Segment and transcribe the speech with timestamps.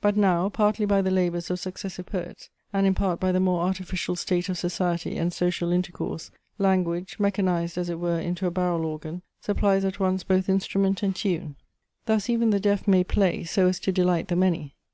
[0.00, 3.64] But now, partly by the labours of successive poets, and in part by the more
[3.66, 8.86] artificial state of society and social intercourse, language, mechanized as it were into a barrel
[8.86, 11.54] organ, supplies at once both instrument and tune.
[12.06, 14.74] Thus even the deaf may play, so as to delight the many.